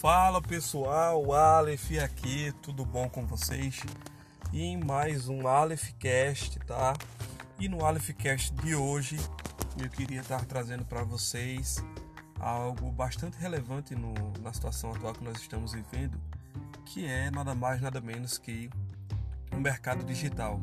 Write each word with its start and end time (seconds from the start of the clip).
Fala 0.00 0.40
pessoal, 0.40 1.30
Aleph 1.34 1.90
aqui, 2.02 2.54
tudo 2.62 2.86
bom 2.86 3.06
com 3.06 3.26
vocês? 3.26 3.82
E 4.50 4.62
em 4.62 4.82
mais 4.82 5.28
um 5.28 5.46
Aleph 5.46 5.92
Cast, 5.98 6.58
tá? 6.60 6.94
E 7.58 7.68
no 7.68 7.84
Aleph 7.84 8.08
Cast 8.12 8.54
de 8.54 8.74
hoje 8.74 9.18
eu 9.78 9.90
queria 9.90 10.22
estar 10.22 10.42
trazendo 10.46 10.86
para 10.86 11.02
vocês 11.02 11.84
algo 12.38 12.90
bastante 12.90 13.36
relevante 13.36 13.94
no, 13.94 14.14
na 14.40 14.54
situação 14.54 14.90
atual 14.94 15.12
que 15.12 15.22
nós 15.22 15.38
estamos 15.38 15.74
vivendo, 15.74 16.18
que 16.86 17.04
é 17.04 17.30
nada 17.30 17.54
mais 17.54 17.82
nada 17.82 18.00
menos 18.00 18.38
que 18.38 18.70
o 19.52 19.60
mercado 19.60 20.02
digital. 20.02 20.58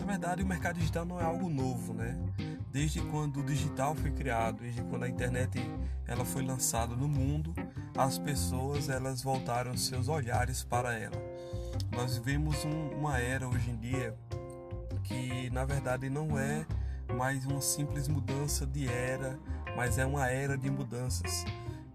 Na 0.00 0.04
verdade, 0.04 0.42
o 0.42 0.46
mercado 0.46 0.76
digital 0.76 1.04
não 1.04 1.20
é 1.20 1.22
algo 1.22 1.48
novo, 1.48 1.94
né? 1.94 2.18
Desde 2.72 3.00
quando 3.00 3.38
o 3.38 3.44
digital 3.44 3.94
foi 3.94 4.10
criado, 4.10 4.58
desde 4.58 4.82
quando 4.82 5.04
a 5.04 5.08
internet 5.08 5.60
ela 6.04 6.24
foi 6.24 6.42
lançada 6.42 6.96
no 6.96 7.06
mundo, 7.06 7.54
as 7.96 8.18
pessoas 8.18 8.88
elas 8.88 9.22
voltaram 9.22 9.76
seus 9.76 10.08
olhares 10.08 10.62
para 10.62 10.94
ela. 10.94 11.16
Nós 11.92 12.16
vivemos 12.16 12.64
um, 12.64 12.98
uma 12.98 13.18
era 13.18 13.48
hoje 13.48 13.70
em 13.70 13.76
dia 13.76 14.14
que 15.04 15.50
na 15.50 15.64
verdade 15.64 16.08
não 16.08 16.38
é 16.38 16.66
mais 17.16 17.44
uma 17.44 17.60
simples 17.60 18.06
mudança 18.06 18.66
de 18.66 18.88
era, 18.88 19.38
mas 19.76 19.98
é 19.98 20.06
uma 20.06 20.28
era 20.28 20.56
de 20.56 20.70
mudanças. 20.70 21.44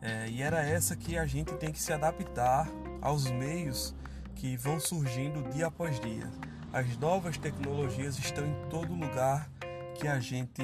É, 0.00 0.28
e 0.28 0.42
era 0.42 0.64
essa 0.64 0.96
que 0.96 1.16
a 1.16 1.26
gente 1.26 1.52
tem 1.54 1.70
que 1.70 1.80
se 1.80 1.92
adaptar 1.92 2.68
aos 3.00 3.30
meios 3.30 3.94
que 4.34 4.56
vão 4.56 4.80
surgindo 4.80 5.48
dia 5.50 5.66
após 5.66 6.00
dia. 6.00 6.28
As 6.72 6.96
novas 6.96 7.36
tecnologias 7.36 8.18
estão 8.18 8.44
em 8.46 8.68
todo 8.68 8.94
lugar 8.94 9.48
que 9.94 10.08
a 10.08 10.18
gente 10.18 10.62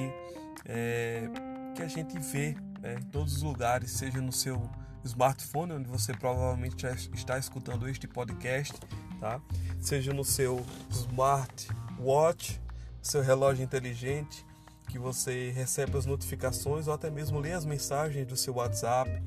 é, 0.64 1.28
que 1.74 1.82
a 1.82 1.88
gente 1.88 2.18
vê 2.18 2.56
né, 2.80 2.94
em 2.94 3.04
todos 3.04 3.36
os 3.36 3.42
lugares, 3.42 3.92
seja 3.92 4.20
no 4.20 4.32
seu 4.32 4.68
smartphone, 5.04 5.72
onde 5.72 5.88
você 5.88 6.12
provavelmente 6.12 6.82
já 6.82 6.92
está 6.92 7.38
escutando 7.38 7.88
este 7.88 8.06
podcast, 8.06 8.74
tá? 9.20 9.40
Seja 9.80 10.12
no 10.12 10.24
seu 10.24 10.64
smartwatch, 10.90 12.60
seu 13.00 13.22
relógio 13.22 13.64
inteligente, 13.64 14.44
que 14.88 14.98
você 14.98 15.50
recebe 15.50 15.96
as 15.96 16.06
notificações 16.06 16.88
ou 16.88 16.94
até 16.94 17.10
mesmo 17.10 17.38
lê 17.38 17.52
as 17.52 17.64
mensagens 17.64 18.26
do 18.26 18.36
seu 18.36 18.54
WhatsApp. 18.54 19.22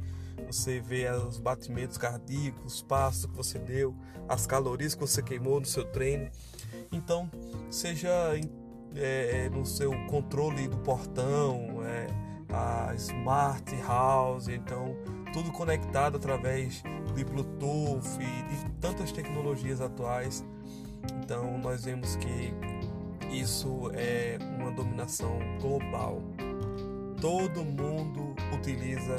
Você 0.48 0.80
vê 0.80 1.10
os 1.10 1.40
batimentos 1.40 1.98
cardíacos, 1.98 2.76
os 2.76 2.82
passos 2.82 3.26
que 3.26 3.36
você 3.36 3.60
deu, 3.60 3.96
as 4.28 4.48
calorias 4.48 4.96
que 4.96 5.02
você 5.02 5.22
queimou 5.22 5.60
no 5.60 5.66
seu 5.66 5.86
treino. 5.86 6.30
Então, 6.92 7.30
seja 7.70 8.10
é, 8.96 9.50
no 9.50 9.66
seu 9.66 9.92
controle 10.08 10.68
do 10.68 10.78
portão, 10.78 11.81
é, 11.81 11.81
a 12.54 12.94
Smart 12.96 13.76
House, 13.88 14.48
então 14.48 14.96
tudo 15.34 15.52
conectado 15.52 16.18
através 16.18 16.84
de 17.16 17.24
Bluetooth 17.24 18.08
e 18.20 18.56
de 18.56 18.72
tantas 18.80 19.12
tecnologias 19.12 19.82
atuais. 19.82 20.46
Então 21.24 21.58
nós 21.58 21.86
vemos 21.86 22.16
que 22.18 22.54
isso 23.32 23.90
é 23.94 24.38
uma 24.60 24.72
dominação 24.72 25.40
global. 25.62 26.22
Todo 27.20 27.64
mundo 27.64 28.36
utiliza 28.54 29.18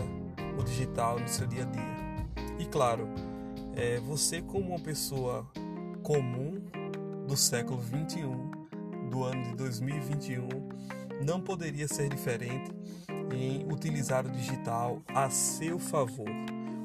o 0.59 0.63
digital 0.63 1.19
no 1.19 1.29
seu 1.29 1.47
dia 1.47 1.63
a 1.63 1.67
dia. 1.67 2.03
E 2.59 2.67
claro, 2.67 3.09
é, 3.75 3.99
você 4.01 4.43
como 4.43 4.71
uma 4.71 4.79
pessoa 4.79 5.47
comum 6.03 6.61
do 7.27 7.37
século 7.37 7.79
21, 7.79 8.51
do 9.09 9.25
ano 9.25 9.43
de 9.45 9.55
2021, 9.55 10.49
não 11.25 11.41
poderia 11.41 11.87
ser 11.87 12.09
diferente 12.09 12.71
em 13.33 13.67
utilizar 13.71 14.27
o 14.27 14.31
digital 14.31 15.03
a 15.15 15.31
seu 15.31 15.79
favor. 15.79 16.29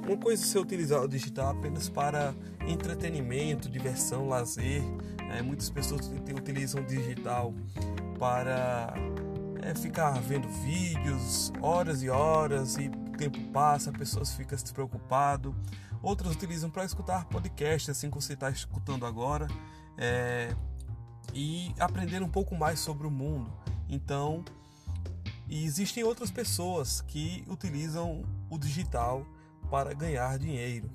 Uma 0.07 0.17
coisa 0.17 0.57
é 0.57 0.61
utilizar 0.61 1.01
o 1.01 1.07
digital 1.07 1.51
apenas 1.51 1.89
para 1.89 2.33
entretenimento, 2.65 3.69
diversão, 3.69 4.29
lazer. 4.29 4.81
Né? 5.27 5.41
Muitas 5.41 5.69
pessoas 5.69 6.09
utilizam 6.33 6.81
o 6.81 6.85
digital 6.85 7.53
para 8.17 8.93
é, 9.61 9.75
ficar 9.75 10.11
vendo 10.21 10.47
vídeos 10.47 11.51
horas 11.61 12.01
e 12.01 12.09
horas 12.09 12.77
e 12.77 12.87
o 12.87 13.17
tempo 13.17 13.37
passa, 13.51 13.89
a 13.89 13.93
pessoa 13.93 14.25
fica 14.25 14.55
despreocupado. 14.55 15.53
Outras 16.01 16.33
utilizam 16.33 16.69
para 16.69 16.85
escutar 16.85 17.25
podcast, 17.25 17.91
assim 17.91 18.09
como 18.09 18.21
você 18.21 18.33
está 18.33 18.49
escutando 18.49 19.05
agora, 19.05 19.47
é, 19.97 20.55
e 21.33 21.73
aprender 21.79 22.21
um 22.21 22.29
pouco 22.29 22.55
mais 22.55 22.79
sobre 22.79 23.05
o 23.07 23.11
mundo. 23.11 23.51
Então, 23.89 24.45
existem 25.49 26.03
outras 26.03 26.29
pessoas 26.29 27.01
que 27.01 27.43
utilizam 27.47 28.23
o 28.49 28.57
digital 28.57 29.25
para 29.69 29.93
ganhar 29.93 30.37
dinheiro. 30.37 30.89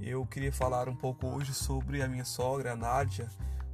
Eu 0.00 0.24
queria 0.26 0.52
falar 0.52 0.88
um 0.88 0.94
pouco 0.94 1.26
hoje 1.26 1.52
sobre 1.52 2.02
a 2.02 2.08
minha 2.08 2.24
sogra, 2.24 2.72
a 2.72 2.76
Nádia, 2.76 3.28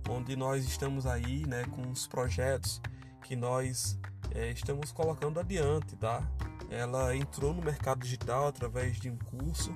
onde 0.08 0.36
nós 0.36 0.64
estamos 0.64 1.06
aí 1.06 1.47
né, 1.47 1.64
com 1.66 1.91
os 1.91 2.06
projetos 2.06 2.80
que 3.22 3.34
nós 3.34 3.98
é, 4.34 4.50
estamos 4.50 4.92
colocando 4.92 5.41
adiante, 5.41 5.97
tá? 5.97 6.22
Ela 6.70 7.14
entrou 7.14 7.52
no 7.52 7.62
mercado 7.62 8.00
digital 8.00 8.48
através 8.48 8.98
de 8.98 9.10
um 9.10 9.16
curso 9.16 9.75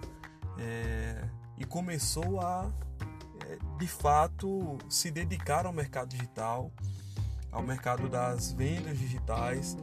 é, 0.59 1.28
e 1.56 1.65
começou 1.65 2.41
a, 2.41 2.70
é, 3.47 3.59
de 3.78 3.87
fato, 3.87 4.78
se 4.88 5.10
dedicar 5.10 5.66
ao 5.66 5.72
mercado 5.72 6.09
digital, 6.09 6.72
ao 7.53 7.62
mercado 7.62 8.09
das 8.09 8.53
vendas 8.53 8.99
digitais, 8.99 9.76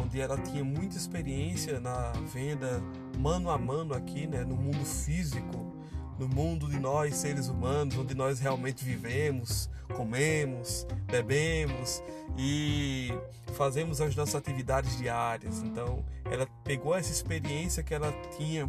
onde 0.00 0.20
ela 0.20 0.38
tinha 0.38 0.64
muita 0.64 0.96
experiência 0.96 1.80
na 1.80 2.12
venda 2.32 2.82
mano 3.18 3.50
a 3.50 3.58
mano 3.58 3.94
aqui, 3.94 4.26
né, 4.26 4.44
no 4.44 4.56
mundo 4.56 4.84
físico, 4.84 5.72
no 6.18 6.28
mundo 6.28 6.68
de 6.68 6.78
nós 6.78 7.14
seres 7.14 7.48
humanos, 7.48 7.96
onde 7.96 8.14
nós 8.14 8.40
realmente 8.40 8.84
vivemos, 8.84 9.70
comemos, 9.94 10.86
bebemos 11.06 12.02
e 12.36 13.12
fazemos 13.54 14.00
as 14.00 14.14
nossas 14.16 14.34
atividades 14.34 14.96
diárias. 14.98 15.62
Então, 15.62 16.04
ela 16.24 16.46
pegou 16.64 16.94
essa 16.94 17.12
experiência 17.12 17.82
que 17.82 17.94
ela 17.94 18.12
tinha 18.36 18.68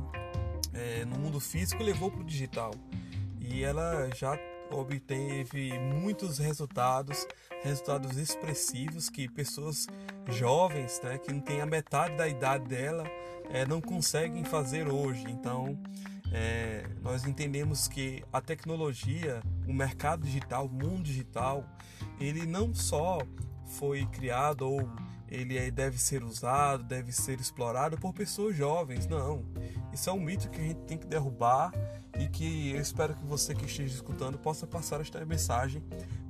é, 0.73 1.05
no 1.05 1.17
mundo 1.17 1.39
físico 1.39 1.81
e 1.81 1.85
levou 1.85 2.11
para 2.11 2.21
o 2.21 2.23
digital. 2.23 2.71
E 3.39 3.63
ela 3.63 4.09
já 4.15 4.37
obteve 4.71 5.77
muitos 5.79 6.37
resultados, 6.37 7.27
resultados 7.61 8.17
expressivos 8.17 9.09
que 9.09 9.27
pessoas 9.27 9.87
jovens, 10.27 11.01
né, 11.03 11.17
que 11.17 11.31
não 11.31 11.39
têm 11.39 11.61
a 11.61 11.65
metade 11.65 12.15
da 12.15 12.27
idade 12.27 12.65
dela, 12.65 13.03
é, 13.49 13.65
não 13.65 13.81
conseguem 13.81 14.43
fazer 14.43 14.87
hoje. 14.87 15.25
Então, 15.27 15.77
é, 16.31 16.85
nós 17.01 17.25
entendemos 17.25 17.87
que 17.87 18.23
a 18.31 18.39
tecnologia, 18.39 19.41
o 19.67 19.73
mercado 19.73 20.25
digital, 20.25 20.65
o 20.65 20.69
mundo 20.69 21.03
digital, 21.03 21.65
ele 22.19 22.45
não 22.45 22.73
só 22.73 23.19
foi 23.65 24.05
criado 24.05 24.61
ou 24.61 24.89
ele 25.27 25.69
deve 25.69 25.99
ser 25.99 26.23
usado, 26.23 26.83
deve 26.83 27.11
ser 27.11 27.39
explorado 27.39 27.97
por 27.97 28.13
pessoas 28.13 28.55
jovens. 28.55 29.05
Não. 29.05 29.45
Isso 29.93 30.09
é 30.09 30.13
um 30.13 30.19
mito 30.19 30.49
que 30.49 30.59
a 30.59 30.63
gente 30.63 30.81
tem 30.81 30.97
que 30.97 31.05
derrubar 31.05 31.71
e 32.19 32.27
que 32.27 32.71
eu 32.71 32.81
espero 32.81 33.15
que 33.15 33.25
você 33.25 33.55
que 33.55 33.65
esteja 33.65 33.95
escutando 33.95 34.37
possa 34.37 34.67
passar 34.67 34.99
esta 34.99 35.23
mensagem 35.25 35.81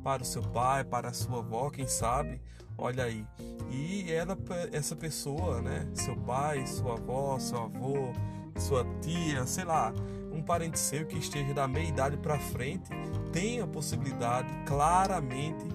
para 0.03 0.21
o 0.21 0.25
seu 0.25 0.43
pai, 0.43 0.83
para 0.83 1.09
a 1.09 1.13
sua 1.13 1.39
avó, 1.39 1.69
quem 1.71 1.87
sabe. 1.87 2.39
Olha 2.77 3.05
aí. 3.05 3.25
E 3.71 4.11
ela, 4.11 4.37
essa 4.71 4.95
pessoa, 4.95 5.61
né, 5.61 5.87
seu 5.93 6.15
pai, 6.15 6.65
sua 6.67 6.93
avó, 6.93 7.37
seu 7.39 7.63
avô, 7.63 8.13
sua 8.57 8.85
tia, 9.01 9.45
sei 9.45 9.65
lá, 9.65 9.91
um 10.31 10.41
parente 10.41 10.77
seu 10.77 11.05
que 11.05 11.17
esteja 11.17 11.53
da 11.53 11.67
meia 11.67 11.89
idade 11.89 12.17
para 12.17 12.39
frente, 12.39 12.89
tem 13.33 13.59
a 13.59 13.67
possibilidade 13.67 14.47
claramente 14.65 15.65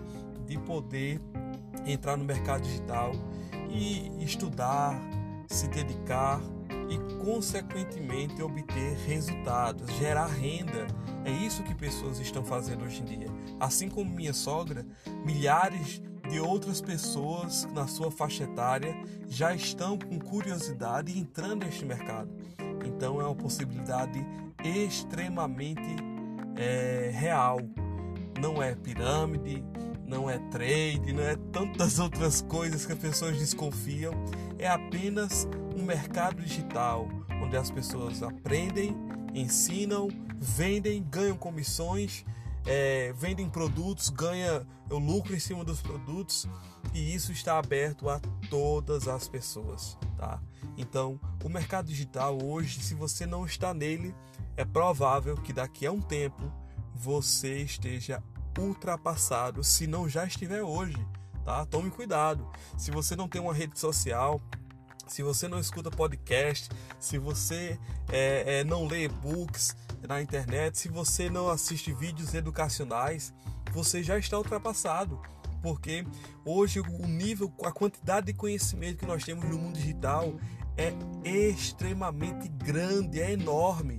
de 0.47 0.59
poder 0.59 1.21
entrar 1.85 2.17
no 2.17 2.25
mercado 2.25 2.63
digital 2.63 3.13
e 3.69 4.11
estudar, 4.25 4.99
se 5.49 5.69
dedicar 5.69 6.41
e, 6.95 7.25
consequentemente, 7.25 8.43
obter 8.43 8.97
resultados, 9.07 9.91
gerar 9.97 10.27
renda. 10.27 10.87
É 11.25 11.31
isso 11.31 11.63
que 11.63 11.75
pessoas 11.75 12.21
estão 12.21 12.45
fazendo 12.45 12.85
hoje 12.85 13.03
em 13.03 13.05
dia. 13.05 13.27
Assim 13.59 13.89
como 13.89 14.11
minha 14.11 14.33
sogra, 14.33 14.87
milhares 15.25 16.01
de 16.29 16.41
outras 16.41 16.81
pessoas 16.81 17.65
na 17.73 17.87
sua 17.87 18.11
faixa 18.11 18.45
etária 18.45 18.95
já 19.27 19.55
estão 19.55 19.99
com 19.99 20.19
curiosidade 20.19 21.19
entrando 21.19 21.65
neste 21.65 21.85
mercado. 21.85 22.31
Então 22.85 23.21
é 23.21 23.25
uma 23.25 23.35
possibilidade 23.35 24.25
extremamente 24.65 25.97
é, 26.57 27.11
real. 27.13 27.59
Não 28.41 28.63
é 28.63 28.75
pirâmide, 28.75 29.65
não 30.15 30.31
é 30.31 30.39
trade, 30.39 31.13
não 31.13 31.25
é 31.25 31.35
tantas 31.53 31.99
outras 31.99 32.41
coisas 32.41 32.87
que 32.87 32.93
as 32.93 32.99
pessoas 32.99 33.37
desconfiam. 33.37 34.15
É 34.59 34.69
apenas 34.69 35.49
um 35.77 35.83
mercado 35.83 36.41
digital 36.41 37.09
onde 37.43 37.57
as 37.57 37.69
pessoas 37.69 38.23
aprendem, 38.23 38.97
ensinam, 39.35 40.09
vendem, 40.37 41.03
ganham 41.03 41.37
comissões, 41.37 42.25
é, 42.65 43.13
vendem 43.15 43.51
produtos, 43.51 44.09
ganham 44.09 44.65
o 44.89 44.99
lucro 44.99 45.35
em 45.35 45.41
cima 45.41 45.65
dos 45.65 45.83
produtos 45.83 46.47
e 46.95 47.13
isso 47.13 47.33
está 47.33 47.59
aberto 47.59 48.09
a 48.09 48.21
todas 48.49 49.09
as 49.09 49.27
pessoas. 49.27 49.99
tá? 50.17 50.41
Então, 50.77 51.19
o 51.43 51.49
mercado 51.49 51.89
digital 51.89 52.39
hoje, 52.41 52.81
se 52.81 52.95
você 52.95 53.27
não 53.27 53.45
está 53.45 53.75
nele, 53.75 54.15
é 54.57 54.65
provável 54.65 55.37
que 55.37 55.53
daqui 55.53 55.85
a 55.87 55.91
um 55.91 56.01
tempo 56.01 56.53
você 56.95 57.63
esteja 57.63 58.23
ultrapassado, 58.59 59.63
se 59.65 59.87
não 59.87 60.09
já 60.09 60.25
estiver 60.25 60.63
hoje, 60.63 60.97
tá? 61.45 61.65
Tome 61.67 61.91
cuidado. 61.91 62.49
Se 62.77 62.91
você 62.91 63.15
não 63.17 63.29
tem 63.29 63.41
uma 63.41 63.55
rede 63.55 63.79
social, 63.79 64.41
se 65.07 65.23
você 65.23 65.47
não 65.49 65.59
escuta 65.59 65.91
podcast, 65.91 66.69
se 66.99 67.19
você 67.19 67.79
é, 68.11 68.61
é, 68.61 68.65
não 68.65 68.87
lê 68.87 69.05
e-books 69.05 69.77
na 70.09 70.21
internet, 70.21 70.79
se 70.79 70.89
você 70.89 71.29
não 71.29 71.49
assiste 71.49 71.93
vídeos 71.93 72.35
educacionais, 72.35 73.33
você 73.73 74.03
já 74.03 74.19
está 74.19 74.39
ultrapassado. 74.39 75.21
Porque 75.63 76.07
hoje 76.45 76.81
o 76.81 77.07
nível, 77.07 77.53
a 77.65 77.73
quantidade 77.73 78.27
de 78.27 78.35
conhecimento 78.35 78.99
que 78.99 79.07
nós 79.07 79.25
temos 79.25 79.45
no 79.49 79.59
mundo 79.59 79.77
digital 79.77 80.35
é 80.77 80.93
extremamente 81.25 82.49
grande, 82.49 83.21
é 83.21 83.33
enorme, 83.33 83.97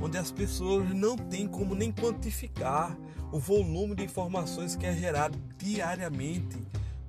onde 0.00 0.16
as 0.16 0.30
pessoas 0.30 0.88
não 0.90 1.16
têm 1.16 1.46
como 1.46 1.74
nem 1.74 1.92
quantificar 1.92 2.96
o 3.34 3.38
volume 3.40 3.96
de 3.96 4.04
informações 4.04 4.76
que 4.76 4.86
é 4.86 4.94
gerado 4.94 5.36
diariamente 5.58 6.56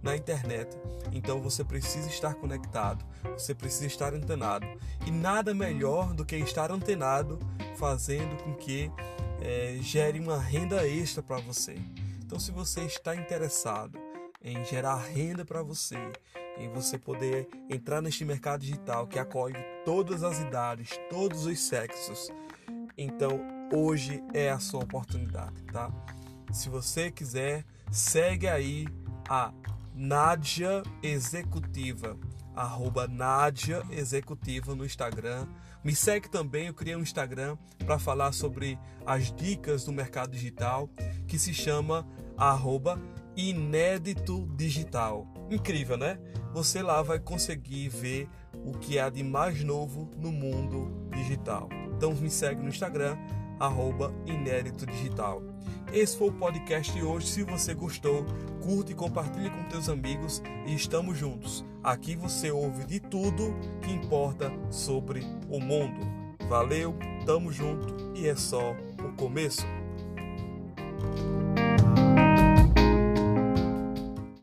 na 0.02 0.16
internet. 0.16 0.76
Então 1.14 1.40
você 1.40 1.64
precisa 1.64 2.10
estar 2.10 2.34
conectado, 2.34 3.06
você 3.38 3.54
precisa 3.54 3.86
estar 3.86 4.12
antenado. 4.12 4.66
E 5.06 5.12
nada 5.12 5.54
melhor 5.54 6.16
do 6.16 6.26
que 6.26 6.36
estar 6.38 6.72
antenado, 6.72 7.38
fazendo 7.76 8.42
com 8.42 8.56
que 8.56 8.92
é, 9.40 9.78
gere 9.82 10.20
uma 10.20 10.40
renda 10.40 10.88
extra 10.88 11.22
para 11.22 11.38
você. 11.38 11.78
Então, 12.24 12.40
se 12.40 12.50
você 12.50 12.82
está 12.82 13.16
interessado 13.16 14.00
em 14.44 14.66
gerar 14.66 14.96
renda 14.96 15.46
para 15.46 15.62
você, 15.62 16.00
em 16.58 16.68
você 16.70 16.98
poder 16.98 17.48
entrar 17.70 18.02
neste 18.02 18.26
mercado 18.26 18.62
digital 18.62 19.06
que 19.06 19.20
acolhe 19.20 19.58
todas 19.86 20.24
as 20.24 20.40
idades, 20.40 20.90
todos 21.08 21.46
os 21.46 21.60
sexos. 21.60 22.32
Então, 22.98 23.55
hoje 23.74 24.24
é 24.34 24.50
a 24.50 24.60
sua 24.60 24.84
oportunidade, 24.84 25.62
tá? 25.72 25.92
Se 26.52 26.70
você 26.70 27.12
quiser, 27.12 27.66
segue 27.92 28.48
aí 28.48 28.88
a 29.30 29.52
Nádia 29.94 30.84
Executiva, 31.02 32.18
arroba 32.56 33.08
Nádia 33.08 33.84
Executiva 33.90 34.76
no 34.76 34.86
Instagram. 34.86 35.48
Me 35.84 35.96
segue 35.96 36.30
também, 36.30 36.68
eu 36.68 36.74
criei 36.74 36.96
um 36.96 37.02
Instagram 37.02 37.58
para 37.86 38.00
falar 38.00 38.32
sobre 38.32 38.80
as 39.06 39.32
dicas 39.32 39.84
do 39.84 39.92
mercado 39.92 40.32
digital, 40.32 40.90
que 41.28 41.38
se 41.38 41.54
chama 41.54 42.08
arroba 42.38 43.00
Inédito 43.36 44.48
Digital. 44.56 45.28
Incrível, 45.50 45.98
né? 45.98 46.18
Você 46.54 46.82
lá 46.82 47.02
vai 47.02 47.20
conseguir 47.20 47.90
ver 47.90 48.30
o 48.66 48.72
que 48.72 48.98
há 48.98 49.10
de 49.10 49.24
mais 49.24 49.62
novo 49.64 50.10
no 50.18 50.32
mundo 50.32 51.10
digital. 51.12 51.70
Então 51.96 52.14
me 52.14 52.30
segue 52.30 52.62
no 52.62 52.70
Instagram, 52.70 53.18
arroba 53.60 54.14
Inédito 54.26 54.86
Digital. 54.86 55.42
Esse 55.94 56.18
foi 56.18 56.30
o 56.30 56.34
podcast 56.34 56.92
de 56.92 57.04
hoje. 57.04 57.28
Se 57.28 57.44
você 57.44 57.74
gostou, 57.74 58.26
curte 58.62 58.92
e 58.92 58.96
compartilhe 58.96 59.50
com 59.50 59.64
teus 59.64 59.88
amigos 59.88 60.42
e 60.66 60.74
estamos 60.74 61.18
juntos. 61.18 61.64
Aqui 61.84 62.16
você 62.16 62.52
ouve 62.52 62.86
de 62.86 63.00
tudo 63.00 63.56
que 63.82 63.92
importa 63.92 64.52
sobre 64.70 65.22
o 65.50 65.60
mundo. 65.60 66.02
Valeu, 66.50 66.96
tamo 67.26 67.52
junto 67.52 68.12
e 68.16 68.28
é 68.28 68.36
só 68.36 68.72
o 69.04 69.16
começo. 69.16 69.66